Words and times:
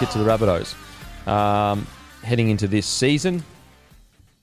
Get 0.00 0.10
to 0.12 0.18
the 0.18 0.24
Rabbitohs. 0.24 0.76
Um, 1.26 1.86
heading 2.22 2.50
into 2.50 2.68
this 2.68 2.86
season, 2.86 3.42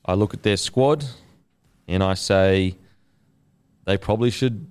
I 0.05 0.13
look 0.13 0.33
at 0.33 0.43
their 0.43 0.57
squad 0.57 1.05
and 1.87 2.03
I 2.03 2.13
say 2.13 2.75
they 3.85 3.97
probably 3.97 4.31
should. 4.31 4.67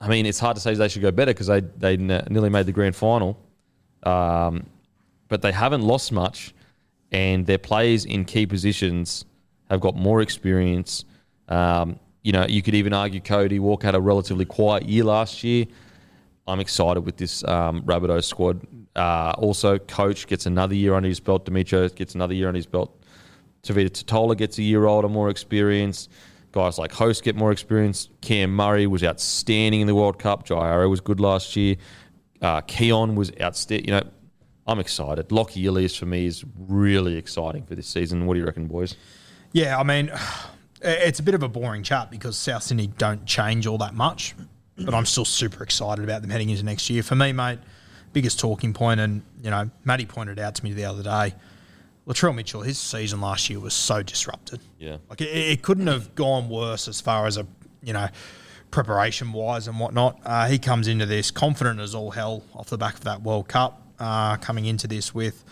I 0.00 0.08
mean, 0.08 0.26
it's 0.26 0.38
hard 0.38 0.56
to 0.56 0.62
say 0.62 0.74
they 0.74 0.88
should 0.88 1.02
go 1.02 1.10
better 1.10 1.32
because 1.32 1.48
they 1.48 1.60
they 1.60 1.96
nearly 1.96 2.48
made 2.48 2.66
the 2.66 2.72
grand 2.72 2.96
final, 2.96 3.38
um, 4.04 4.66
but 5.28 5.42
they 5.42 5.52
haven't 5.52 5.82
lost 5.82 6.12
much, 6.12 6.54
and 7.12 7.46
their 7.46 7.58
players 7.58 8.04
in 8.04 8.24
key 8.24 8.46
positions 8.46 9.24
have 9.68 9.80
got 9.80 9.96
more 9.96 10.22
experience. 10.22 11.04
Um, 11.48 11.98
you 12.22 12.32
know, 12.32 12.46
you 12.46 12.62
could 12.62 12.74
even 12.74 12.92
argue 12.92 13.20
Cody 13.20 13.58
Walker 13.58 13.86
had 13.86 13.94
a 13.94 14.00
relatively 14.00 14.44
quiet 14.44 14.88
year 14.88 15.04
last 15.04 15.44
year. 15.44 15.66
I'm 16.46 16.60
excited 16.60 17.00
with 17.00 17.16
this 17.16 17.44
um, 17.44 17.82
Rabbitohs 17.82 18.24
squad. 18.24 18.66
Uh, 18.98 19.32
also, 19.38 19.78
coach 19.78 20.26
gets 20.26 20.44
another 20.44 20.74
year 20.74 20.94
under 20.94 21.08
his 21.08 21.20
belt. 21.20 21.46
Demetriou 21.46 21.94
gets 21.94 22.16
another 22.16 22.34
year 22.34 22.48
under 22.48 22.58
his 22.58 22.66
belt. 22.66 23.00
Tevita 23.62 23.90
Tatola 23.90 24.36
gets 24.36 24.58
a 24.58 24.62
year 24.62 24.86
older, 24.86 25.08
more 25.08 25.30
experience. 25.30 26.08
Guys 26.50 26.78
like 26.78 26.92
Host 26.92 27.22
get 27.22 27.36
more 27.36 27.52
experience. 27.52 28.08
Cam 28.22 28.54
Murray 28.54 28.86
was 28.86 29.04
outstanding 29.04 29.80
in 29.80 29.86
the 29.86 29.94
World 29.94 30.18
Cup. 30.18 30.44
Jai 30.44 30.68
Arrow 30.68 30.88
was 30.88 31.00
good 31.00 31.20
last 31.20 31.54
year. 31.54 31.76
Uh, 32.42 32.60
Keaon 32.62 33.14
was 33.14 33.30
outstanding. 33.40 33.88
You 33.88 34.00
know, 34.00 34.08
I'm 34.66 34.80
excited. 34.80 35.30
Lockie 35.30 35.64
Ilias 35.64 35.94
for 35.94 36.06
me 36.06 36.26
is 36.26 36.44
really 36.58 37.16
exciting 37.16 37.64
for 37.64 37.76
this 37.76 37.86
season. 37.86 38.26
What 38.26 38.34
do 38.34 38.40
you 38.40 38.46
reckon, 38.46 38.66
boys? 38.66 38.96
Yeah, 39.52 39.78
I 39.78 39.84
mean, 39.84 40.10
it's 40.82 41.20
a 41.20 41.22
bit 41.22 41.34
of 41.34 41.44
a 41.44 41.48
boring 41.48 41.84
chat 41.84 42.10
because 42.10 42.36
South 42.36 42.64
Sydney 42.64 42.88
don't 42.88 43.24
change 43.26 43.66
all 43.66 43.78
that 43.78 43.94
much, 43.94 44.34
but 44.76 44.92
I'm 44.92 45.06
still 45.06 45.24
super 45.24 45.62
excited 45.62 46.02
about 46.02 46.22
them 46.22 46.30
heading 46.30 46.50
into 46.50 46.64
next 46.64 46.90
year. 46.90 47.02
For 47.02 47.14
me, 47.14 47.32
mate, 47.32 47.58
biggest 48.18 48.40
talking 48.40 48.72
point, 48.74 48.98
and 48.98 49.22
you 49.42 49.50
know, 49.50 49.70
Matty 49.84 50.04
pointed 50.06 50.38
out 50.40 50.56
to 50.56 50.64
me 50.64 50.72
the 50.72 50.84
other 50.84 51.02
day, 51.04 51.34
Latrell 52.06 52.34
Mitchell, 52.34 52.62
his 52.62 52.78
season 52.78 53.20
last 53.20 53.48
year 53.48 53.60
was 53.60 53.74
so 53.74 54.02
disrupted. 54.02 54.60
Yeah. 54.78 54.96
Like 55.08 55.20
it, 55.20 55.26
it 55.52 55.62
couldn't 55.62 55.86
have 55.86 56.14
gone 56.16 56.48
worse 56.48 56.88
as 56.88 57.00
far 57.00 57.26
as 57.26 57.36
a 57.36 57.46
you 57.82 57.92
know 57.92 58.08
preparation 58.72 59.32
wise 59.32 59.68
and 59.68 59.78
whatnot. 59.78 60.18
Uh, 60.24 60.46
he 60.48 60.58
comes 60.58 60.88
into 60.88 61.06
this 61.06 61.30
confident 61.30 61.78
as 61.80 61.94
all 61.94 62.10
hell 62.10 62.42
off 62.54 62.68
the 62.70 62.78
back 62.78 62.94
of 62.94 63.04
that 63.04 63.22
World 63.22 63.46
Cup, 63.48 63.80
uh, 64.00 64.36
coming 64.38 64.64
into 64.66 64.88
this 64.88 65.14
with 65.14 65.44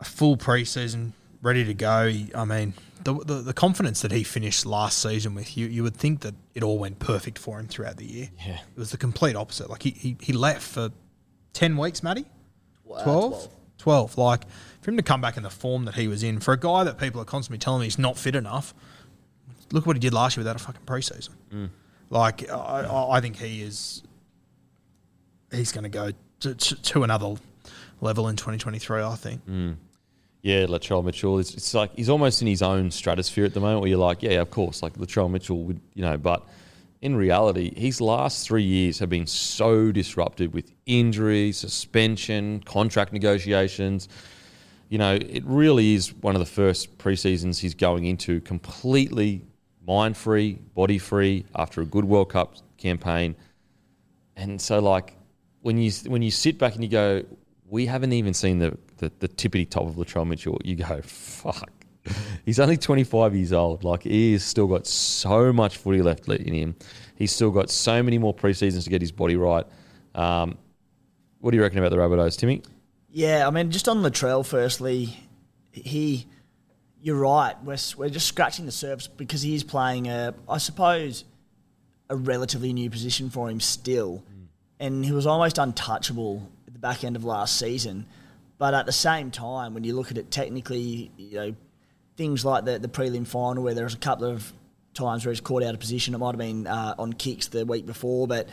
a 0.00 0.04
full 0.04 0.36
preseason 0.36 1.12
ready 1.42 1.64
to 1.64 1.72
go. 1.74 2.08
He- 2.08 2.30
I 2.34 2.44
mean, 2.44 2.74
the, 3.04 3.14
the 3.14 3.34
the 3.36 3.54
confidence 3.54 4.02
that 4.02 4.12
he 4.12 4.22
finished 4.24 4.66
last 4.66 4.98
season 4.98 5.34
with, 5.34 5.56
you 5.56 5.66
you 5.66 5.82
would 5.82 5.96
think 5.96 6.20
that 6.20 6.34
it 6.54 6.62
all 6.62 6.78
went 6.78 6.98
perfect 6.98 7.38
for 7.38 7.58
him 7.58 7.66
throughout 7.68 7.96
the 7.96 8.04
year. 8.04 8.28
Yeah. 8.46 8.58
it 8.76 8.78
was 8.78 8.90
the 8.90 8.98
complete 8.98 9.36
opposite. 9.36 9.70
Like 9.70 9.82
he 9.82 9.90
he, 9.90 10.16
he 10.20 10.32
left 10.34 10.62
for 10.62 10.90
ten 11.52 11.76
weeks, 11.76 12.02
Matty. 12.02 12.24
12? 12.86 13.48
12. 13.78 14.18
Like, 14.18 14.44
for 14.80 14.90
him 14.90 14.96
to 14.96 15.02
come 15.02 15.20
back 15.20 15.36
in 15.36 15.42
the 15.42 15.50
form 15.50 15.84
that 15.84 15.94
he 15.94 16.08
was 16.08 16.22
in, 16.22 16.40
for 16.40 16.52
a 16.52 16.58
guy 16.58 16.84
that 16.84 16.98
people 16.98 17.20
are 17.20 17.24
constantly 17.24 17.58
telling 17.58 17.80
me 17.80 17.86
he's 17.86 17.98
not 17.98 18.16
fit 18.16 18.34
enough, 18.34 18.74
look 19.72 19.86
what 19.86 19.96
he 19.96 20.00
did 20.00 20.12
last 20.12 20.36
year 20.36 20.42
without 20.42 20.56
a 20.56 20.58
fucking 20.58 20.82
preseason. 20.86 21.30
Mm. 21.52 21.70
Like, 22.10 22.50
I, 22.50 23.08
I 23.10 23.20
think 23.20 23.36
he 23.36 23.62
is, 23.62 24.02
he's 25.52 25.72
going 25.72 25.84
to 25.84 25.90
go 25.90 26.10
to, 26.40 26.54
to, 26.54 26.82
to 26.82 27.02
another 27.04 27.36
level 28.00 28.28
in 28.28 28.36
2023, 28.36 29.02
I 29.02 29.14
think. 29.14 29.46
Mm. 29.46 29.76
Yeah, 30.42 30.64
Latrell 30.64 31.04
Mitchell. 31.04 31.38
It's, 31.38 31.54
it's 31.54 31.74
like 31.74 31.94
he's 31.94 32.08
almost 32.08 32.40
in 32.40 32.48
his 32.48 32.62
own 32.62 32.90
stratosphere 32.90 33.44
at 33.44 33.52
the 33.52 33.60
moment. 33.60 33.82
Where 33.82 33.90
you're 33.90 33.98
like, 33.98 34.22
yeah, 34.22 34.40
of 34.40 34.50
course, 34.50 34.82
like 34.82 34.94
Latrell 34.94 35.30
Mitchell 35.30 35.62
would, 35.64 35.80
you 35.94 36.02
know. 36.02 36.16
But 36.16 36.46
in 37.02 37.16
reality, 37.16 37.72
his 37.74 38.00
last 38.00 38.46
three 38.46 38.62
years 38.62 38.98
have 38.98 39.08
been 39.08 39.26
so 39.26 39.90
disrupted 39.90 40.52
with 40.52 40.70
injury, 40.84 41.50
suspension, 41.52 42.60
contract 42.60 43.12
negotiations. 43.12 44.08
You 44.90 44.98
know, 44.98 45.14
it 45.14 45.42
really 45.46 45.94
is 45.94 46.12
one 46.12 46.34
of 46.34 46.40
the 46.40 46.46
first 46.46 46.98
preseasons 46.98 47.58
he's 47.58 47.74
going 47.74 48.04
into 48.04 48.40
completely 48.40 49.42
mind 49.86 50.16
free, 50.16 50.58
body 50.74 50.98
free 50.98 51.46
after 51.54 51.80
a 51.80 51.86
good 51.86 52.04
World 52.04 52.28
Cup 52.28 52.56
campaign. 52.76 53.34
And 54.36 54.60
so, 54.60 54.80
like, 54.80 55.16
when 55.62 55.78
you 55.78 55.90
when 56.06 56.22
you 56.22 56.30
sit 56.30 56.58
back 56.58 56.74
and 56.74 56.84
you 56.84 56.90
go, 56.90 57.24
we 57.66 57.86
haven't 57.86 58.12
even 58.12 58.34
seen 58.34 58.58
the 58.58 58.76
the, 58.98 59.10
the 59.20 59.28
tippity 59.28 59.68
top 59.68 59.86
of 59.86 59.94
Latrell 59.94 60.26
Mitchell. 60.26 60.58
You 60.64 60.76
go, 60.76 61.00
fuck. 61.02 61.79
He's 62.44 62.58
only 62.58 62.76
25 62.76 63.34
years 63.34 63.52
old. 63.52 63.84
Like 63.84 64.02
he 64.02 64.32
has 64.32 64.44
still 64.44 64.66
got 64.66 64.86
so 64.86 65.52
much 65.52 65.76
footy 65.76 66.02
left 66.02 66.28
in 66.28 66.54
him. 66.54 66.76
He's 67.14 67.32
still 67.32 67.50
got 67.50 67.70
so 67.70 68.02
many 68.02 68.18
more 68.18 68.34
preseasons 68.34 68.84
to 68.84 68.90
get 68.90 69.02
his 69.02 69.12
body 69.12 69.36
right. 69.36 69.66
Um, 70.14 70.56
what 71.40 71.50
do 71.50 71.56
you 71.56 71.62
reckon 71.62 71.78
about 71.78 71.90
the 71.90 71.96
Rabbitohs, 71.96 72.38
Timmy? 72.38 72.62
Yeah, 73.10 73.46
I 73.46 73.50
mean, 73.50 73.70
just 73.70 73.88
on 73.88 74.02
Latrell, 74.02 74.46
firstly, 74.46 75.18
he, 75.72 76.26
you're 77.00 77.16
right. 77.16 77.54
We're, 77.62 77.76
we're 77.96 78.08
just 78.08 78.26
scratching 78.26 78.66
the 78.66 78.72
surface 78.72 79.08
because 79.08 79.42
he 79.42 79.54
is 79.54 79.64
playing 79.64 80.08
a, 80.08 80.34
I 80.48 80.58
suppose, 80.58 81.24
a 82.08 82.16
relatively 82.16 82.72
new 82.72 82.88
position 82.90 83.30
for 83.30 83.50
him 83.50 83.60
still. 83.60 84.22
And 84.78 85.04
he 85.04 85.12
was 85.12 85.26
almost 85.26 85.58
untouchable 85.58 86.48
at 86.66 86.72
the 86.72 86.78
back 86.78 87.04
end 87.04 87.16
of 87.16 87.24
last 87.24 87.58
season. 87.58 88.06
But 88.58 88.74
at 88.74 88.86
the 88.86 88.92
same 88.92 89.30
time, 89.30 89.74
when 89.74 89.84
you 89.84 89.94
look 89.94 90.10
at 90.10 90.18
it 90.18 90.30
technically, 90.30 91.10
you 91.16 91.34
know, 91.34 91.54
things 92.20 92.44
like 92.44 92.66
the, 92.66 92.78
the 92.78 92.86
prelim 92.86 93.26
final 93.26 93.62
where 93.62 93.72
there 93.72 93.84
was 93.84 93.94
a 93.94 93.98
couple 93.98 94.26
of 94.26 94.52
times 94.92 95.24
where 95.24 95.32
he's 95.32 95.40
caught 95.40 95.62
out 95.62 95.72
of 95.72 95.80
position. 95.80 96.12
It 96.14 96.18
might 96.18 96.32
have 96.32 96.38
been 96.38 96.66
uh, 96.66 96.94
on 96.98 97.14
kicks 97.14 97.48
the 97.48 97.64
week 97.64 97.86
before, 97.86 98.28
but 98.28 98.46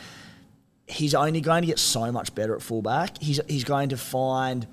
he's 0.88 1.14
only 1.14 1.42
going 1.42 1.64
to 1.64 1.68
get 1.68 1.78
so 1.78 2.10
much 2.10 2.34
better 2.34 2.56
at 2.56 2.62
fullback. 2.62 3.22
He's 3.22 3.42
he's 3.50 3.66
going 3.66 3.90
to 3.90 3.98
find 3.98 4.66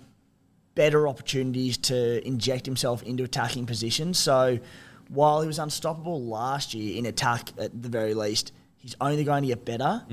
better 0.76 1.08
opportunities 1.08 1.76
to 1.76 2.24
inject 2.24 2.66
himself 2.66 3.02
into 3.02 3.24
attacking 3.24 3.66
positions. 3.66 4.16
So 4.16 4.60
while 5.08 5.40
he 5.40 5.48
was 5.48 5.58
unstoppable 5.58 6.22
last 6.24 6.72
year 6.72 6.96
in 6.96 7.06
attack 7.06 7.50
at 7.58 7.82
the 7.82 7.88
very 7.88 8.14
least, 8.14 8.52
he's 8.76 8.94
only 9.00 9.24
going 9.24 9.42
to 9.42 9.48
get 9.48 9.64
better. 9.64 10.04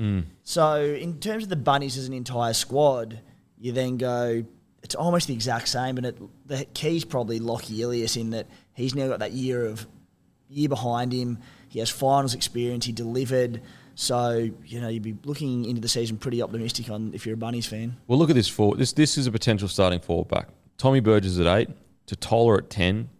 So 0.42 0.82
in 0.82 1.20
terms 1.20 1.44
of 1.44 1.50
the 1.50 1.56
bunnies 1.56 1.96
as 1.96 2.08
an 2.08 2.14
entire 2.14 2.52
squad, 2.52 3.20
you 3.60 3.70
then 3.70 3.96
go. 3.96 4.44
It's 4.82 4.96
almost 4.96 5.28
the 5.28 5.34
exact 5.34 5.68
same, 5.68 5.96
and 5.98 6.06
it, 6.06 6.18
the 6.48 6.64
key's 6.74 7.04
probably 7.04 7.38
Lockie 7.38 7.80
Ilias 7.80 8.16
in 8.16 8.30
that 8.30 8.48
he's 8.74 8.94
now 8.94 9.08
got 9.08 9.18
that 9.20 9.32
year 9.32 9.64
of 9.66 9.86
year 10.48 10.68
behind 10.68 11.12
him. 11.12 11.38
He 11.68 11.78
has 11.78 11.90
finals 11.90 12.34
experience. 12.34 12.84
He 12.84 12.92
delivered. 12.92 13.62
So 13.94 14.50
you 14.64 14.80
know 14.80 14.88
you'd 14.88 15.02
be 15.02 15.16
looking 15.24 15.64
into 15.64 15.80
the 15.80 15.88
season 15.88 16.16
pretty 16.16 16.42
optimistic 16.42 16.90
on 16.90 17.12
if 17.14 17.26
you're 17.26 17.34
a 17.34 17.38
Bunnies 17.38 17.66
fan. 17.66 17.96
Well, 18.06 18.18
look 18.18 18.30
at 18.30 18.36
this 18.36 18.48
forward. 18.48 18.78
This 18.78 18.92
this 18.92 19.18
is 19.18 19.26
a 19.26 19.32
potential 19.32 19.68
starting 19.68 20.00
forward 20.00 20.28
back. 20.28 20.48
Tommy 20.78 21.00
Burgess 21.00 21.38
at 21.38 21.46
eight, 21.46 21.68
Tatola 22.06 22.58
at 22.58 22.70
ten, 22.70 23.10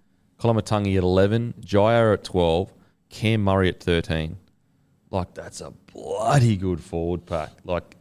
Koloamatangi 0.40 0.96
at 0.96 1.02
eleven, 1.02 1.55
Jair 1.60 2.14
at 2.14 2.25
twelve, 2.25 2.72
Cam 3.10 3.44
Murray 3.44 3.69
at 3.69 3.81
thirteen. 3.81 4.38
Like 5.10 5.34
that's 5.34 5.60
a 5.60 5.72
bloody 5.93 6.56
good 6.56 6.81
forward 6.81 7.26
pack. 7.26 7.50
Like, 7.64 7.96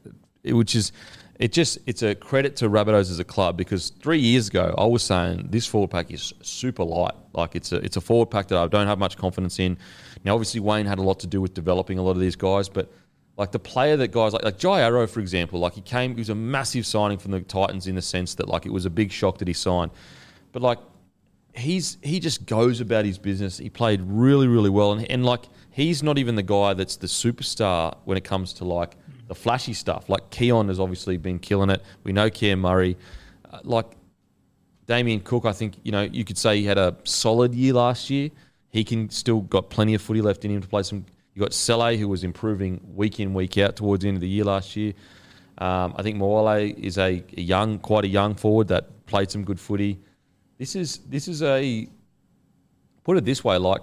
which 0.45 0.75
is, 0.75 0.93
it 1.41 1.51
just 1.51 1.79
it's 1.87 2.03
a 2.03 2.13
credit 2.13 2.55
to 2.57 2.69
Rabbitohs 2.69 3.09
as 3.09 3.17
a 3.17 3.23
club 3.23 3.57
because 3.57 3.89
three 3.89 4.19
years 4.19 4.47
ago 4.49 4.75
I 4.77 4.85
was 4.85 5.01
saying 5.01 5.47
this 5.49 5.65
forward 5.65 5.89
pack 5.89 6.11
is 6.11 6.33
super 6.41 6.83
light. 6.83 7.15
Like 7.33 7.55
it's 7.55 7.71
a 7.71 7.77
it's 7.77 7.97
a 7.97 8.01
forward 8.01 8.27
pack 8.27 8.47
that 8.49 8.59
I 8.59 8.67
don't 8.67 8.85
have 8.85 8.99
much 8.99 9.17
confidence 9.17 9.57
in. 9.57 9.75
Now, 10.23 10.35
obviously, 10.35 10.59
Wayne 10.59 10.85
had 10.85 10.99
a 10.99 11.01
lot 11.01 11.19
to 11.21 11.27
do 11.27 11.41
with 11.41 11.55
developing 11.55 11.97
a 11.97 12.03
lot 12.03 12.11
of 12.11 12.19
these 12.19 12.35
guys, 12.35 12.69
but 12.69 12.93
like 13.37 13.51
the 13.51 13.59
player 13.59 13.97
that 13.97 14.09
guys 14.09 14.33
like 14.33 14.43
like 14.43 14.59
Jai 14.59 14.81
Arrow, 14.81 15.07
for 15.07 15.19
example, 15.19 15.59
like 15.59 15.73
he 15.73 15.81
came, 15.81 16.11
he 16.13 16.19
was 16.19 16.29
a 16.29 16.35
massive 16.35 16.85
signing 16.85 17.17
from 17.17 17.31
the 17.31 17.41
Titans 17.41 17.87
in 17.87 17.95
the 17.95 18.03
sense 18.03 18.35
that 18.35 18.47
like 18.47 18.67
it 18.67 18.71
was 18.71 18.85
a 18.85 18.91
big 18.91 19.11
shock 19.11 19.39
that 19.39 19.47
he 19.47 19.53
signed, 19.55 19.89
but 20.51 20.61
like 20.61 20.77
he's 21.55 21.97
he 22.03 22.19
just 22.19 22.45
goes 22.45 22.81
about 22.81 23.03
his 23.03 23.17
business. 23.17 23.57
He 23.57 23.71
played 23.71 24.01
really 24.03 24.47
really 24.47 24.69
well, 24.69 24.91
and, 24.91 25.09
and 25.09 25.25
like 25.25 25.45
he's 25.71 26.03
not 26.03 26.19
even 26.19 26.35
the 26.35 26.43
guy 26.43 26.75
that's 26.75 26.97
the 26.97 27.07
superstar 27.07 27.97
when 28.05 28.15
it 28.15 28.23
comes 28.23 28.53
to 28.53 28.63
like 28.63 28.95
the 29.31 29.35
flashy 29.35 29.71
stuff. 29.71 30.09
Like 30.09 30.29
Keaon 30.29 30.67
has 30.67 30.77
obviously 30.77 31.15
been 31.15 31.39
killing 31.39 31.69
it. 31.69 31.81
We 32.03 32.11
know 32.11 32.29
Cam 32.29 32.59
Murray, 32.59 32.97
uh, 33.49 33.59
like 33.63 33.85
Damien 34.87 35.21
Cook. 35.21 35.45
I 35.45 35.53
think 35.53 35.75
you 35.83 35.93
know 35.93 36.01
you 36.01 36.25
could 36.25 36.37
say 36.37 36.57
he 36.57 36.65
had 36.65 36.77
a 36.77 36.97
solid 37.05 37.55
year 37.55 37.71
last 37.71 38.09
year. 38.09 38.29
He 38.71 38.83
can 38.83 39.09
still 39.09 39.39
got 39.39 39.69
plenty 39.69 39.93
of 39.93 40.01
footy 40.01 40.21
left 40.21 40.43
in 40.43 40.51
him 40.51 40.61
to 40.61 40.67
play 40.67 40.83
some. 40.83 41.05
You 41.33 41.39
got 41.39 41.53
Sele 41.53 41.95
who 41.95 42.09
was 42.09 42.25
improving 42.25 42.81
week 42.93 43.21
in 43.21 43.33
week 43.33 43.57
out 43.57 43.77
towards 43.77 44.01
the 44.01 44.09
end 44.09 44.17
of 44.17 44.21
the 44.21 44.27
year 44.27 44.43
last 44.43 44.75
year. 44.75 44.91
Um, 45.59 45.93
I 45.95 46.01
think 46.01 46.17
Moale 46.17 46.73
is 46.77 46.97
a, 46.97 47.23
a 47.37 47.41
young, 47.41 47.79
quite 47.79 48.03
a 48.03 48.09
young 48.09 48.35
forward 48.35 48.67
that 48.67 49.05
played 49.05 49.31
some 49.31 49.45
good 49.45 49.61
footy. 49.61 49.97
This 50.57 50.75
is 50.75 50.97
this 51.07 51.29
is 51.29 51.41
a 51.41 51.87
put 53.05 53.15
it 53.15 53.23
this 53.23 53.45
way, 53.45 53.55
like 53.55 53.81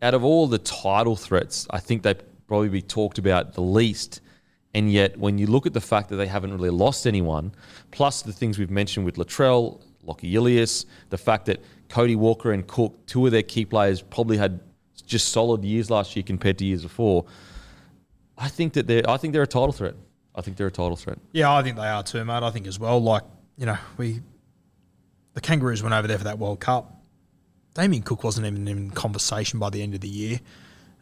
out 0.00 0.14
of 0.14 0.22
all 0.22 0.46
the 0.46 0.58
title 0.58 1.16
threats, 1.16 1.66
I 1.70 1.80
think 1.80 2.04
they 2.04 2.14
probably 2.52 2.68
be 2.68 2.82
talked 2.82 3.16
about 3.16 3.54
the 3.54 3.62
least. 3.62 4.20
And 4.74 4.92
yet, 4.92 5.16
when 5.18 5.38
you 5.38 5.46
look 5.46 5.64
at 5.64 5.72
the 5.72 5.80
fact 5.80 6.10
that 6.10 6.16
they 6.16 6.26
haven't 6.26 6.52
really 6.52 6.68
lost 6.68 7.06
anyone, 7.06 7.54
plus 7.92 8.20
the 8.20 8.30
things 8.30 8.58
we've 8.58 8.70
mentioned 8.70 9.06
with 9.06 9.16
Latrell, 9.16 9.80
Lockie 10.02 10.36
Ilias, 10.36 10.84
the 11.08 11.16
fact 11.16 11.46
that 11.46 11.62
Cody 11.88 12.14
Walker 12.14 12.52
and 12.52 12.66
Cook, 12.66 13.06
two 13.06 13.24
of 13.24 13.32
their 13.32 13.42
key 13.42 13.64
players, 13.64 14.02
probably 14.02 14.36
had 14.36 14.60
just 15.06 15.30
solid 15.30 15.64
years 15.64 15.88
last 15.88 16.14
year 16.14 16.22
compared 16.22 16.58
to 16.58 16.66
years 16.66 16.82
before. 16.82 17.24
I 18.36 18.48
think 18.48 18.74
that 18.74 18.86
they're. 18.86 19.08
I 19.08 19.16
think 19.16 19.32
they're 19.32 19.44
a 19.44 19.46
title 19.46 19.72
threat. 19.72 19.94
I 20.34 20.42
think 20.42 20.58
they're 20.58 20.66
a 20.66 20.70
title 20.70 20.96
threat. 20.96 21.16
Yeah, 21.32 21.50
I 21.54 21.62
think 21.62 21.76
they 21.76 21.88
are 21.88 22.02
too, 22.02 22.22
mate. 22.22 22.42
I 22.42 22.50
think 22.50 22.66
as 22.66 22.78
well. 22.78 23.02
Like 23.02 23.22
you 23.56 23.64
know, 23.64 23.78
we 23.96 24.20
the 25.32 25.40
Kangaroos 25.40 25.82
went 25.82 25.94
over 25.94 26.06
there 26.06 26.18
for 26.18 26.24
that 26.24 26.38
World 26.38 26.60
Cup. 26.60 27.00
Damien 27.72 28.02
Cook 28.02 28.22
wasn't 28.22 28.46
even 28.46 28.68
in 28.68 28.90
conversation 28.90 29.58
by 29.58 29.70
the 29.70 29.80
end 29.80 29.94
of 29.94 30.02
the 30.02 30.08
year, 30.08 30.40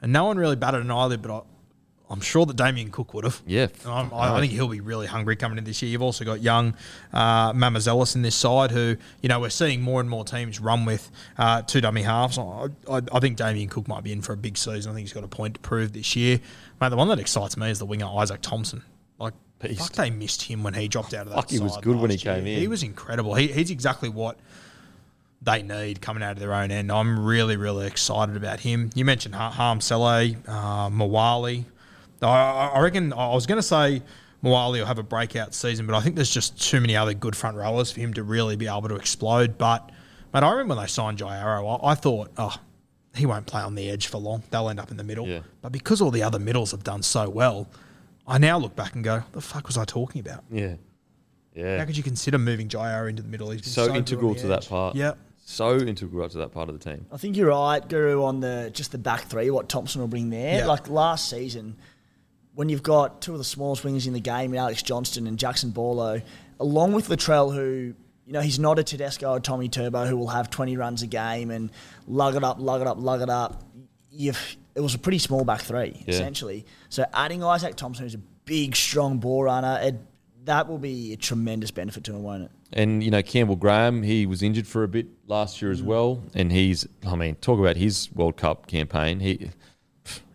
and 0.02 0.12
no 0.12 0.24
one 0.24 0.36
really 0.36 0.56
batted 0.56 0.80
an 0.82 0.90
eyelid. 0.90 1.22
But 1.22 1.30
I, 1.34 1.40
I'm 2.10 2.20
sure 2.20 2.44
that 2.46 2.56
Damien 2.56 2.90
Cook 2.90 3.14
would 3.14 3.22
have. 3.24 3.40
Yeah, 3.46 3.68
I'm- 3.86 4.10
I, 4.12 4.34
I 4.36 4.40
think 4.40 4.52
he'll 4.52 4.66
be 4.66 4.80
really 4.80 5.06
hungry 5.06 5.36
coming 5.36 5.58
in 5.58 5.64
this 5.64 5.80
year. 5.80 5.92
You've 5.92 6.02
also 6.02 6.24
got 6.24 6.42
young 6.42 6.74
uh, 7.12 7.52
Mamouzelos 7.52 8.16
in 8.16 8.22
this 8.22 8.34
side, 8.34 8.72
who 8.72 8.96
you 9.22 9.28
know 9.28 9.38
we're 9.38 9.50
seeing 9.50 9.80
more 9.80 10.00
and 10.00 10.10
more 10.10 10.24
teams 10.24 10.58
run 10.58 10.84
with 10.84 11.10
uh, 11.38 11.62
two 11.62 11.80
dummy 11.80 12.02
halves. 12.02 12.36
I, 12.38 12.66
I, 12.90 13.00
I 13.12 13.20
think 13.20 13.36
Damien 13.36 13.68
Cook 13.68 13.86
might 13.86 14.02
be 14.02 14.12
in 14.12 14.22
for 14.22 14.32
a 14.32 14.36
big 14.36 14.58
season. 14.58 14.90
I 14.90 14.94
think 14.96 15.06
he's 15.06 15.12
got 15.12 15.22
a 15.24 15.28
point 15.28 15.54
to 15.54 15.60
prove 15.60 15.92
this 15.92 16.16
year. 16.16 16.40
Mate, 16.80 16.88
the 16.88 16.96
one 16.96 17.08
that 17.08 17.20
excites 17.20 17.56
me 17.56 17.70
is 17.70 17.78
the 17.78 17.86
winger 17.86 18.06
Izaac 18.06 18.40
Thompson. 18.40 18.82
Like, 19.18 19.34
fuck, 19.76 19.92
they 19.92 20.10
missed 20.10 20.42
him 20.42 20.62
when 20.64 20.74
he 20.74 20.88
dropped 20.88 21.12
out 21.14 21.26
of 21.26 21.28
that. 21.28 21.36
Fuck, 21.36 21.50
he 21.50 21.60
was 21.60 21.76
good 21.76 21.96
when 21.96 22.10
he 22.10 22.16
year. 22.16 22.34
came 22.36 22.46
in. 22.46 22.58
He 22.58 22.66
was 22.68 22.82
incredible. 22.82 23.34
He, 23.34 23.48
he's 23.48 23.70
exactly 23.70 24.08
what 24.08 24.38
they 25.42 25.62
need 25.62 26.00
coming 26.00 26.22
out 26.22 26.32
of 26.32 26.38
their 26.38 26.52
own 26.54 26.70
end. 26.70 26.92
I'm 26.92 27.24
really, 27.24 27.56
really 27.56 27.86
excited 27.86 28.36
about 28.36 28.60
him. 28.60 28.90
You 28.94 29.04
mentioned 29.04 29.34
Ha- 29.34 29.50
Hame 29.50 29.80
Sele, 29.80 30.34
uh, 30.46 30.90
Moale. 30.90 31.64
I, 32.22 32.70
I 32.74 32.80
reckon 32.80 33.12
I 33.12 33.28
was 33.30 33.46
going 33.46 33.56
to 33.56 33.62
say 33.62 34.02
Moale 34.42 34.72
will 34.72 34.86
have 34.86 34.98
a 34.98 35.02
breakout 35.02 35.54
season, 35.54 35.86
but 35.86 35.94
I 35.94 36.00
think 36.00 36.16
there's 36.16 36.30
just 36.30 36.60
too 36.60 36.80
many 36.80 36.96
other 36.96 37.14
good 37.14 37.34
front 37.34 37.56
rowers 37.56 37.90
for 37.90 38.00
him 38.00 38.12
to 38.14 38.22
really 38.22 38.56
be 38.56 38.66
able 38.66 38.88
to 38.88 38.96
explode. 38.96 39.56
But, 39.56 39.90
mate, 40.34 40.42
I 40.42 40.50
remember 40.50 40.74
when 40.74 40.84
they 40.84 40.88
signed 40.88 41.18
Jai 41.18 41.38
Arrow, 41.38 41.66
I, 41.66 41.92
I 41.92 41.94
thought, 41.94 42.30
oh, 42.36 42.54
he 43.14 43.24
won't 43.26 43.46
play 43.46 43.62
on 43.62 43.74
the 43.74 43.90
edge 43.90 44.06
for 44.08 44.18
long. 44.18 44.42
They'll 44.50 44.68
end 44.68 44.78
up 44.78 44.90
in 44.90 44.96
the 44.96 45.04
middle. 45.04 45.26
Yeah. 45.26 45.40
But 45.62 45.72
because 45.72 46.00
all 46.00 46.10
the 46.10 46.22
other 46.22 46.38
middles 46.38 46.70
have 46.72 46.84
done 46.84 47.02
so 47.02 47.28
well, 47.28 47.68
I 48.26 48.38
now 48.38 48.58
look 48.58 48.76
back 48.76 48.94
and 48.94 49.02
go, 49.02 49.24
the 49.32 49.40
fuck 49.40 49.66
was 49.66 49.76
I 49.76 49.84
talking 49.84 50.20
about? 50.20 50.44
yeah, 50.50 50.74
yeah. 51.54 51.78
How 51.78 51.84
could 51.84 51.96
you 51.96 52.02
consider 52.02 52.38
moving 52.38 52.68
Jair 52.68 53.10
into 53.10 53.22
the 53.22 53.28
middle? 53.28 53.50
He's 53.50 53.62
been 53.62 53.70
so, 53.70 53.94
integral 53.94 54.34
to 54.36 54.46
that 54.48 54.68
part. 54.68 54.94
Yep. 54.94 55.18
So 55.50 55.76
integral 55.78 56.28
to 56.28 56.38
that 56.38 56.52
part 56.52 56.68
of 56.68 56.78
the 56.78 56.90
team. 56.90 57.06
I 57.10 57.16
think 57.16 57.36
you're 57.36 57.48
right, 57.48 57.86
Guru, 57.86 58.22
on 58.22 58.38
the 58.38 58.70
just 58.72 58.92
the 58.92 58.98
back 58.98 59.22
three. 59.22 59.50
What 59.50 59.68
Thompson 59.68 60.00
will 60.00 60.06
bring 60.06 60.30
there. 60.30 60.58
Yeah. 60.58 60.66
Like 60.66 60.88
last 60.88 61.28
season, 61.28 61.76
when 62.54 62.68
you've 62.68 62.84
got 62.84 63.20
two 63.20 63.32
of 63.32 63.38
the 63.38 63.44
smallest 63.44 63.82
wingers 63.82 64.06
in 64.06 64.12
the 64.12 64.20
game, 64.20 64.54
Alex 64.54 64.80
Johnston 64.80 65.26
and 65.26 65.36
Jaxson 65.36 65.74
Paulo, 65.74 66.22
along 66.60 66.92
with 66.92 67.08
Latrell, 67.08 67.52
who 67.52 67.94
you 68.26 68.32
know 68.32 68.40
he's 68.40 68.60
not 68.60 68.78
a 68.78 68.84
Tedesco 68.84 69.28
or 69.32 69.40
Tommy 69.40 69.68
Turbo 69.68 70.06
who 70.06 70.16
will 70.16 70.28
have 70.28 70.50
20 70.50 70.76
runs 70.76 71.02
a 71.02 71.08
game 71.08 71.50
and 71.50 71.70
lug 72.06 72.36
it 72.36 72.44
up, 72.44 72.60
lug 72.60 72.80
it 72.80 72.86
up, 72.86 72.98
lug 73.00 73.20
it 73.20 73.28
up. 73.30 73.64
You've 74.12 74.56
it 74.76 74.80
was 74.80 74.94
a 74.94 74.98
pretty 74.98 75.18
small 75.18 75.44
back 75.44 75.62
three 75.62 76.04
Yeah. 76.06 76.14
essentially. 76.14 76.64
So 76.90 77.04
adding 77.12 77.40
Izaac 77.40 77.74
Thompson, 77.74 78.04
who's 78.04 78.14
a 78.14 78.20
big, 78.44 78.76
strong 78.76 79.18
ball 79.18 79.42
runner, 79.42 79.80
it, 79.82 79.96
that 80.44 80.68
will 80.68 80.78
be 80.78 81.12
a 81.12 81.16
tremendous 81.16 81.72
benefit 81.72 82.04
to 82.04 82.14
him, 82.14 82.22
won't 82.22 82.44
it? 82.44 82.50
And 82.72 83.02
you 83.02 83.10
know 83.10 83.22
Campbell 83.22 83.56
Graham, 83.56 84.02
he 84.02 84.26
was 84.26 84.42
injured 84.42 84.66
for 84.66 84.84
a 84.84 84.88
bit 84.88 85.06
last 85.26 85.60
year 85.60 85.70
as 85.70 85.82
well, 85.82 86.22
and 86.34 86.52
he's 86.52 86.86
I 87.06 87.16
mean 87.16 87.34
talk 87.36 87.58
about 87.58 87.76
his 87.76 88.10
World 88.14 88.36
Cup 88.36 88.66
campaign. 88.66 89.20
He 89.20 89.50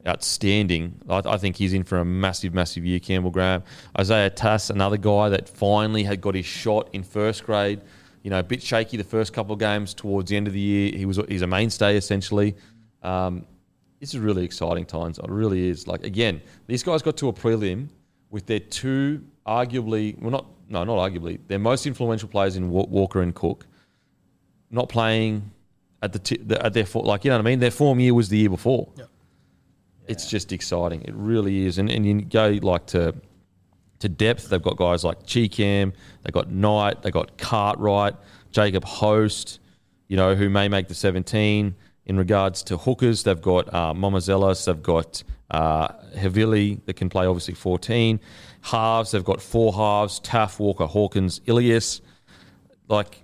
outstanding. 0.08 1.02
I, 1.10 1.22
I 1.26 1.38
think 1.38 1.56
he's 1.56 1.74
in 1.74 1.84
for 1.84 1.98
a 1.98 2.06
massive, 2.06 2.54
massive 2.54 2.86
year. 2.86 3.00
Campbell 3.00 3.32
Graham, 3.32 3.64
Isaiah 4.00 4.30
Tass, 4.30 4.70
another 4.70 4.98
guy 4.98 5.30
that 5.30 5.50
finally 5.50 6.04
had 6.04 6.22
got 6.22 6.36
his 6.36 6.46
shot 6.46 6.90
in 6.94 7.04
first 7.04 7.44
grade. 7.44 7.82
You 8.22 8.32
know, 8.32 8.40
a 8.40 8.44
bit 8.44 8.62
shaky 8.62 8.98
the 8.98 9.04
first 9.04 9.34
couple 9.34 9.54
of 9.54 9.60
games. 9.60 9.94
Towards 9.94 10.30
the 10.30 10.38
end 10.38 10.48
of 10.48 10.54
the 10.54 10.60
year, 10.60 10.92
he 10.96 11.06
was 11.06 11.20
he's 11.28 11.42
a 11.42 11.48
mainstay 11.48 11.98
essentially. 11.98 12.56
Um, 13.02 13.46
this 14.00 14.14
is 14.14 14.20
really 14.20 14.44
exciting 14.44 14.86
times. 14.86 15.20
It 15.20 15.30
really 15.30 15.70
is. 15.70 15.88
Like 15.88 16.04
again, 16.04 16.42
these 16.68 16.84
guys 16.84 17.02
got 17.02 17.18
to 17.18 17.30
a 17.30 17.34
prelim 17.34 17.90
with 18.30 18.46
their 18.46 18.60
two 18.60 19.24
arguably, 19.46 20.20
well, 20.20 20.32
not 20.32 20.46
no, 20.70 20.84
not 20.84 20.98
arguably, 20.98 21.40
their 21.48 21.60
most 21.60 21.86
influential 21.86 22.28
players 22.28 22.56
in 22.56 22.70
Walker 22.70 23.22
and 23.22 23.34
Cook, 23.34 23.68
not 24.70 24.90
playing 24.90 25.52
at 26.02 26.14
the, 26.14 26.20
t- 26.20 26.38
the 26.38 26.64
at 26.64 26.74
their 26.74 26.86
for, 26.86 27.04
like 27.04 27.24
you 27.24 27.30
know 27.30 27.38
what 27.38 27.46
I 27.46 27.50
mean. 27.50 27.60
Their 27.60 27.72
form 27.72 28.00
year 28.00 28.14
was 28.14 28.30
the 28.30 28.38
year 28.38 28.50
before. 28.50 28.90
Yep. 28.96 29.10
It's 30.08 30.30
just 30.30 30.52
exciting. 30.52 31.02
It 31.02 31.14
really 31.16 31.66
is. 31.66 31.78
And 31.78 31.90
and 31.90 32.06
you 32.06 32.22
go 32.22 32.60
like 32.62 32.86
to 32.88 33.16
to 34.00 34.10
depth. 34.10 34.50
They've 34.50 34.62
got 34.62 34.78
guys 34.78 35.04
like 35.04 35.26
Cheekham, 35.26 35.94
they 36.24 36.32
got 36.32 36.50
Knight, 36.52 37.02
they 37.02 37.12
got 37.12 37.38
Cartwright, 37.38 38.16
Jacob 38.52 38.86
Host, 38.86 39.60
you 40.08 40.18
know, 40.18 40.36
who 40.36 40.50
may 40.50 40.68
make 40.68 40.88
the 40.88 40.96
17. 40.96 41.76
In 42.08 42.18
regards 42.18 42.62
to 42.64 42.78
hookers, 42.78 43.24
they've 43.24 43.42
got 43.42 43.74
uh, 43.74 43.94
Mamouzelos, 43.94 44.66
they've 44.66 44.84
got 44.84 45.24
uh, 45.50 45.88
Havili 46.16 46.86
that 46.86 46.96
can 46.96 47.10
play 47.10 47.26
obviously 47.26 47.56
14. 47.56 48.20
Halves, 48.66 49.12
they've 49.12 49.24
got 49.24 49.42
four 49.42 49.74
halves, 49.74 50.20
Taaffe, 50.20 50.60
Walker, 50.60 50.86
Hawkins, 50.86 51.42
Ilias. 51.46 52.02
Like, 52.88 53.22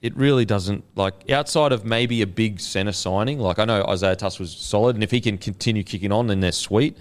it 0.00 0.16
really 0.16 0.44
doesn't, 0.44 0.84
like, 0.96 1.30
outside 1.30 1.72
of 1.72 1.84
maybe 1.84 2.22
a 2.22 2.26
big 2.26 2.58
centre 2.60 2.92
signing, 2.92 3.38
like, 3.38 3.58
I 3.58 3.64
know 3.64 3.84
Isaiah 3.84 4.16
Tass 4.16 4.38
was 4.38 4.50
solid, 4.56 4.96
and 4.96 5.04
if 5.04 5.10
he 5.10 5.20
can 5.20 5.38
continue 5.38 5.82
kicking 5.84 6.12
on, 6.12 6.26
then 6.26 6.40
they're 6.40 6.50
sweet. 6.52 6.96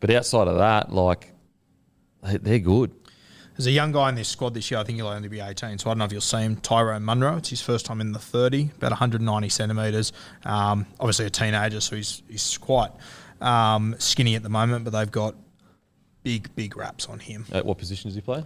But 0.00 0.10
outside 0.10 0.48
of 0.48 0.56
that, 0.56 0.92
like, 0.92 1.32
they- 2.22 2.38
they're 2.38 2.58
good. 2.58 2.90
There's 3.56 3.66
a 3.66 3.72
young 3.72 3.92
guy 3.92 4.08
in 4.08 4.14
this 4.14 4.28
squad 4.28 4.54
this 4.54 4.70
year. 4.70 4.80
I 4.80 4.84
think 4.84 4.96
he'll 4.96 5.08
only 5.08 5.28
be 5.28 5.40
18, 5.40 5.78
so 5.78 5.90
I 5.90 5.92
don't 5.92 5.98
know 5.98 6.06
if 6.06 6.12
you'll 6.12 6.22
see 6.22 6.38
him. 6.38 6.56
Tyrone 6.56 7.04
Munro. 7.04 7.36
It's 7.36 7.50
his 7.50 7.60
first 7.60 7.84
time 7.84 8.00
in 8.00 8.12
the 8.12 8.18
30, 8.18 8.70
about 8.78 8.92
190 8.92 9.50
centimetres. 9.50 10.14
Um, 10.46 10.86
obviously 10.98 11.26
a 11.26 11.30
teenager, 11.30 11.80
so 11.80 11.96
he's 11.96 12.22
he's 12.28 12.56
quite 12.56 12.90
um, 13.42 13.96
skinny 13.98 14.34
at 14.34 14.42
the 14.42 14.48
moment, 14.48 14.84
but 14.84 14.92
they've 14.94 15.10
got 15.10 15.34
big 16.22 16.54
big 16.54 16.76
raps 16.76 17.06
on 17.06 17.18
him. 17.18 17.46
At 17.52 17.64
what 17.64 17.78
position 17.78 18.08
does 18.08 18.14
he 18.14 18.20
play? 18.20 18.44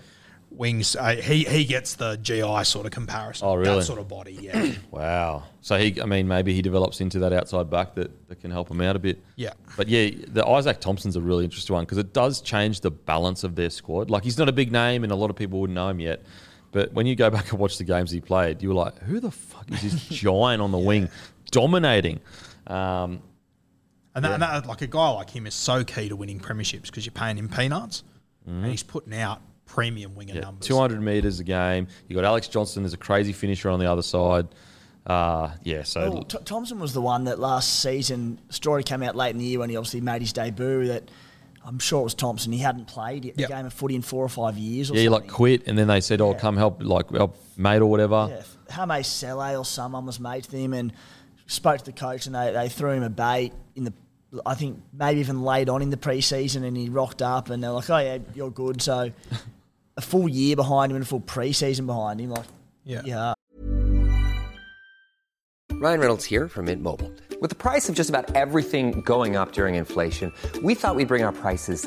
Wings. 0.51 0.95
Uh, 0.95 1.17
he 1.17 1.45
he 1.45 1.65
gets 1.65 1.97
the 1.97 2.17
GI 2.17 2.65
sort 2.65 2.87
of 2.87 2.93
comparison. 2.93 3.47
Oh, 3.47 3.55
really? 3.55 3.77
That 3.77 3.85
sort 3.85 3.99
of 3.99 4.09
body. 4.09 4.39
Yeah. 4.41 4.73
Wow. 4.91 5.43
So 5.61 5.77
he, 5.77 6.01
I 6.01 6.05
mean, 6.05 6.29
maybe 6.29 6.55
he 6.55 6.63
develops 6.63 7.01
into 7.01 7.19
that 7.21 7.33
outside 7.33 7.69
back 7.69 7.97
that, 7.97 8.29
that 8.29 8.41
can 8.41 8.53
help 8.53 8.71
him 8.71 8.81
out 8.81 8.95
a 8.95 9.01
bit. 9.01 9.21
Yeah. 9.35 9.55
But 9.77 9.89
yeah, 9.89 10.11
the 10.29 10.45
Izaac 10.45 10.79
Thompson's 10.79 11.17
a 11.17 11.21
really 11.21 11.43
interesting 11.45 11.75
one 11.75 11.85
because 11.85 11.99
it 11.99 12.13
does 12.13 12.41
change 12.41 12.81
the 12.81 12.93
balance 12.93 13.43
of 13.43 13.57
their 13.57 13.71
squad. 13.71 14.09
Like 14.09 14.23
he's 14.23 14.39
not 14.39 14.49
a 14.49 14.53
big 14.53 14.71
name 14.71 15.03
and 15.03 15.13
a 15.13 15.17
lot 15.17 15.31
of 15.31 15.37
people 15.37 15.61
wouldn't 15.61 15.75
know 15.75 15.89
him 15.89 15.99
yet. 15.99 16.23
But 16.71 16.93
when 16.93 17.07
you 17.07 17.17
go 17.17 17.29
back 17.31 17.51
and 17.51 17.59
watch 17.59 17.79
the 17.79 17.85
games 17.85 18.11
he 18.11 18.21
played, 18.21 18.63
you 18.63 18.69
were 18.69 18.75
like, 18.75 18.99
who 19.01 19.19
the 19.19 19.31
fuck 19.31 19.69
is 19.73 19.83
this 19.83 19.95
giant 20.09 20.63
on 20.63 20.71
the 20.71 20.79
wing 20.79 21.09
dominating? 21.51 22.21
Um, 22.69 23.21
And, 24.15 24.25
that, 24.25 24.33
and 24.33 24.43
that, 24.43 24.67
like 24.67 24.83
a 24.83 24.87
guy 24.87 25.11
like 25.11 25.31
him 25.31 25.47
is 25.47 25.55
so 25.55 25.83
key 25.85 26.09
to 26.09 26.17
winning 26.17 26.39
premierships 26.39 26.87
because 26.87 27.05
you're 27.05 27.13
paying 27.13 27.37
him 27.37 27.49
peanuts, 27.49 28.05
and 28.47 28.65
he's 28.67 28.83
putting 28.83 29.15
out 29.15 29.41
premium 29.67 30.15
winger 30.15 30.35
Yeah, 30.35 30.41
numbers. 30.43 30.67
200 30.69 31.01
meters 31.03 31.41
a 31.41 31.45
game. 31.45 31.89
You 32.09 32.15
got 32.15 32.25
Alex 32.25 32.47
Johnston 32.49 32.85
as 32.85 32.93
a 32.93 32.97
crazy 32.97 33.33
finisher 33.33 33.71
on 33.71 33.81
the 33.81 33.91
other 33.91 34.03
side. 34.03 34.47
Uh, 35.07 35.51
yeah, 35.65 35.83
so 35.83 36.11
Well, 36.11 36.23
T- 36.23 36.39
Thompson 36.45 36.79
was 36.79 36.93
the 36.95 37.01
one 37.01 37.25
that 37.25 37.39
last 37.39 37.81
season, 37.81 38.39
story 38.51 38.83
came 38.85 39.03
out 39.03 39.17
late 39.17 39.31
in 39.31 39.39
the 39.39 39.45
year 39.45 39.59
when 39.59 39.69
he 39.69 39.77
obviously 39.77 40.01
made 40.01 40.23
his 40.23 40.33
debut 40.33 40.87
that 40.89 41.11
I'm 41.67 41.79
sure 41.79 42.01
it 42.01 42.05
was 42.05 42.15
Thompson. 42.15 42.53
He 42.53 42.59
hadn't 42.59 42.87
played 42.87 43.25
a 43.25 43.33
Yep. 43.41 43.49
game 43.49 43.67
of 43.67 43.73
footy 43.73 43.95
in 43.97 44.03
four 44.03 44.23
or 44.25 44.29
five 44.29 44.57
years 44.59 44.91
or 44.91 44.95
yeah, 44.95 45.01
he 45.03 45.09
like 45.09 45.27
quit, 45.29 45.67
and 45.67 45.77
then 45.79 45.89
they 45.89 46.01
said, 46.03 46.21
"Oh, 46.21 46.33
Yeah. 46.33 46.39
come 46.39 46.57
help, 46.59 46.83
like 46.83 47.11
help 47.11 47.37
mate 47.57 47.79
or 47.81 47.87
whatever." 47.87 48.29
Yeah, 48.69 48.87
Hame 48.87 49.03
Sele 49.03 49.57
or 49.57 49.65
someone 49.65 50.05
was 50.07 50.21
mate 50.21 50.45
to 50.45 50.57
him 50.57 50.73
and 50.75 50.93
spoke 51.47 51.79
to 51.79 51.85
the 51.87 51.93
coach 51.93 52.27
and 52.27 52.35
they, 52.35 52.53
they 52.53 52.69
threw 52.69 52.91
him 52.91 53.03
a 53.03 53.09
bait 53.11 53.53
in 53.77 53.85
the 53.85 53.93
I 54.45 54.55
think 54.55 54.81
maybe 54.93 55.21
even 55.21 55.43
late 55.43 55.69
on 55.69 55.83
in 55.83 55.91
the 55.91 55.97
preseason 55.97 56.65
and 56.65 56.77
he 56.77 56.89
rocked 56.89 57.23
up 57.23 57.51
and 57.51 57.63
they're 57.63 57.71
like, 57.71 57.89
Oh 57.91 57.99
yeah, 57.99 58.19
you're 58.35 58.51
good. 58.51 58.83
So 58.83 59.11
a 59.97 60.01
full 60.01 60.29
year 60.29 60.57
behind 60.57 60.91
him 60.91 60.97
and 60.97 61.05
a 61.05 61.09
full 61.09 61.21
preseason 61.21 61.87
behind 61.87 62.21
him, 62.21 62.31
like 62.31 62.47
Yeah. 62.85 63.03
yeah. 63.05 63.35
Ryan 65.73 66.01
Reynolds 66.01 66.25
here 66.25 66.49
from 66.49 66.67
Mint 66.67 66.83
Mobile. 66.83 67.13
With 67.41 67.51
the 67.51 67.57
price 67.57 67.89
of 67.89 67.95
just 67.95 68.09
about 68.09 68.35
everything 68.35 69.03
going 69.03 69.37
up 69.37 69.53
during 69.53 69.75
inflation, 69.75 70.33
we 70.63 70.75
thought 70.75 70.97
we'd 70.97 71.09
bring 71.09 71.25
our 71.25 71.33
prices 71.33 71.87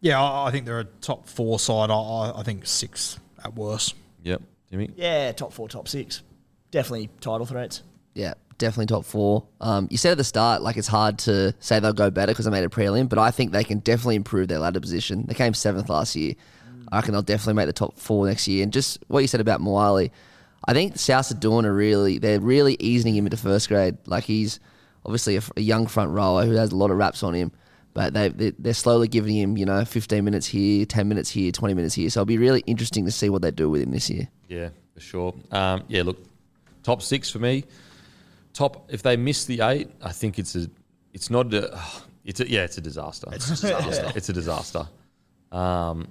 Yeah, 0.00 0.22
I, 0.22 0.48
I 0.48 0.50
think 0.50 0.66
they're 0.66 0.80
a 0.80 0.84
top 0.84 1.28
four 1.28 1.58
side. 1.58 1.90
I, 1.90 1.94
I, 1.94 2.40
I 2.40 2.42
think 2.42 2.66
six 2.66 3.18
at 3.42 3.54
worst. 3.54 3.94
Yep. 4.22 4.42
Jimmy. 4.70 4.90
Yeah, 4.96 5.32
top 5.32 5.52
four, 5.52 5.68
top 5.68 5.88
six. 5.88 6.22
Definitely 6.70 7.10
title 7.20 7.46
threats. 7.46 7.82
Yeah, 8.14 8.34
definitely 8.58 8.86
top 8.86 9.04
four. 9.04 9.46
Um, 9.60 9.88
you 9.90 9.96
said 9.96 10.12
at 10.12 10.18
the 10.18 10.24
start, 10.24 10.62
like 10.62 10.76
it's 10.76 10.88
hard 10.88 11.18
to 11.20 11.54
say 11.60 11.80
they'll 11.80 11.92
go 11.92 12.10
better 12.10 12.32
because 12.32 12.46
I 12.46 12.50
made 12.50 12.64
a 12.64 12.68
prelim, 12.68 13.08
but 13.08 13.18
I 13.18 13.30
think 13.30 13.52
they 13.52 13.64
can 13.64 13.78
definitely 13.78 14.16
improve 14.16 14.48
their 14.48 14.58
ladder 14.58 14.80
position. 14.80 15.24
They 15.26 15.34
came 15.34 15.54
seventh 15.54 15.88
last 15.88 16.14
year. 16.16 16.34
I 16.90 16.98
reckon 16.98 17.12
they'll 17.12 17.22
definitely 17.22 17.54
make 17.54 17.66
the 17.66 17.72
top 17.72 17.98
four 17.98 18.26
next 18.26 18.48
year. 18.48 18.62
And 18.62 18.72
just 18.72 18.98
what 19.08 19.20
you 19.20 19.26
said 19.26 19.40
about 19.40 19.60
Moale, 19.60 20.08
I 20.66 20.72
think 20.72 20.98
South 20.98 21.38
Dawn 21.38 21.66
are 21.66 21.74
really 21.74 22.18
they're 22.18 22.40
really 22.40 22.76
easing 22.80 23.14
him 23.14 23.26
into 23.26 23.36
first 23.36 23.68
grade. 23.68 23.96
Like 24.06 24.24
he's 24.24 24.60
obviously 25.04 25.36
a, 25.36 25.42
a 25.56 25.60
young 25.60 25.86
front 25.86 26.10
rower 26.10 26.44
who 26.44 26.52
has 26.52 26.72
a 26.72 26.76
lot 26.76 26.90
of 26.90 26.96
raps 26.96 27.22
on 27.22 27.34
him, 27.34 27.52
but 27.98 28.14
they 28.14 28.28
they- 28.28 28.52
they're 28.58 28.74
slowly 28.74 29.08
giving 29.08 29.34
him 29.36 29.56
you 29.56 29.66
know 29.66 29.84
15 29.84 30.24
minutes 30.24 30.46
here, 30.46 30.84
10 30.86 31.08
minutes 31.08 31.30
here, 31.30 31.50
20 31.50 31.74
minutes 31.74 31.94
here. 31.94 32.08
So 32.10 32.20
it'll 32.20 32.26
be 32.26 32.38
really 32.38 32.60
interesting 32.66 33.04
to 33.06 33.10
see 33.10 33.28
what 33.28 33.42
they 33.42 33.50
do 33.50 33.68
with 33.68 33.82
him 33.82 33.90
this 33.90 34.08
year. 34.08 34.28
Yeah, 34.48 34.68
for 34.94 35.00
sure. 35.00 35.34
Um, 35.50 35.82
yeah, 35.88 36.02
look, 36.04 36.18
top 36.82 37.02
six 37.02 37.28
for 37.30 37.40
me. 37.40 37.64
Top 38.52 38.86
if 38.88 39.02
they 39.02 39.16
miss 39.16 39.44
the 39.46 39.60
eight, 39.62 39.88
I 40.02 40.12
think 40.12 40.38
it's 40.38 40.54
a, 40.56 40.68
it's 41.12 41.28
not 41.30 41.52
a, 41.54 41.78
it's 42.24 42.40
a, 42.40 42.48
yeah, 42.48 42.64
it's 42.64 42.78
a 42.78 42.80
disaster. 42.80 43.28
It's 43.32 43.48
a 43.48 43.54
disaster. 43.54 44.12
it's 44.16 44.28
a 44.28 44.32
disaster. 44.32 44.88
Um, 45.52 46.08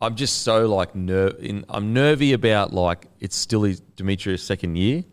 I'm 0.00 0.14
just 0.14 0.42
so 0.42 0.66
like 0.66 0.94
ner- 0.94 1.36
in, 1.40 1.64
I'm 1.70 1.94
nervy 1.94 2.32
about 2.34 2.72
like 2.74 3.06
it's 3.18 3.36
still 3.36 3.62
his 3.62 3.80
Demetrius' 3.96 4.42
second 4.42 4.76
year, 4.76 5.04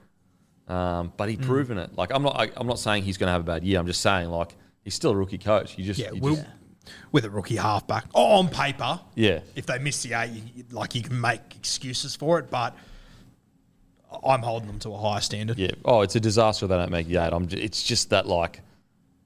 um, 0.68 1.14
but 1.16 1.30
he 1.30 1.38
proven 1.38 1.78
it. 1.78 1.96
Like 1.96 2.12
I'm 2.14 2.24
not 2.24 2.36
I, 2.38 2.52
I'm 2.58 2.68
not 2.68 2.80
saying 2.80 3.04
he's 3.04 3.18
going 3.18 3.28
to 3.28 3.32
have 3.32 3.42
a 3.42 3.46
bad 3.46 3.64
year. 3.64 3.80
I'm 3.80 3.88
just 3.88 4.02
saying 4.02 4.30
like 4.30 4.56
he's 4.84 4.94
still 4.96 5.12
a 5.12 5.16
rookie 5.16 5.38
coach. 5.38 5.78
You 5.78 5.86
just 5.86 6.00
Yeah, 6.00 6.12
you 6.12 6.22
we'll, 6.22 6.36
just- 6.36 6.48
with 7.12 7.24
a 7.26 7.30
rookie 7.30 7.56
halfback. 7.56 8.06
Oh, 8.14 8.40
on 8.40 8.50
paper, 8.50 9.00
yeah. 9.16 9.40
if 9.56 9.66
they 9.66 9.80
miss 9.80 10.04
the 10.04 10.14
eight, 10.20 10.32
you, 10.56 10.66
like 10.72 10.96
you 10.96 11.02
can 11.02 11.20
make 11.20 11.56
excuses 11.56 12.16
for 12.16 12.40
it, 12.40 12.50
but 12.52 12.76
I'm 14.28 14.42
holding 14.42 14.68
them 14.68 14.80
to 14.80 14.90
a 14.94 14.98
higher 14.98 15.22
standard. 15.22 15.58
Yeah. 15.58 15.72
Oh, 15.86 16.02
it's 16.02 16.16
a 16.16 16.20
disaster 16.20 16.66
if 16.66 16.70
they 16.70 16.76
don't 16.78 16.92
make 16.92 17.08
the 17.08 17.18
eight. 17.18 17.32
I'm. 17.34 17.48
Just, 17.48 17.64
it's 17.64 17.84
just 17.84 18.10
that 18.10 18.28
like, 18.28 18.60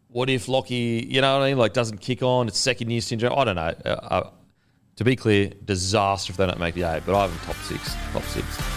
what 0.09 0.29
if 0.29 0.47
Lockie, 0.47 1.05
you 1.09 1.19
know 1.21 1.33
what 1.39 1.43
I 1.45 1.49
mean? 1.49 1.57
Like 1.57 1.73
doesn't 1.73 1.97
kick 1.99 2.21
on. 2.21 2.47
It's 2.47 2.59
second 2.59 2.89
year 2.91 3.01
syndrome. 3.01 3.37
I 3.37 3.43
don't 3.43 3.55
know. 3.55 3.73
Uh, 3.85 3.89
uh, 3.89 4.29
to 4.97 5.03
be 5.03 5.15
clear, 5.15 5.51
disaster 5.65 6.31
if 6.31 6.37
they 6.37 6.45
don't 6.45 6.59
make 6.59 6.75
the 6.75 6.83
eight. 6.83 7.03
But 7.05 7.15
I 7.15 7.23
have 7.23 7.31
them 7.31 7.39
top 7.45 7.55
six. 7.63 7.93
Top 8.13 8.23
six. 8.23 8.76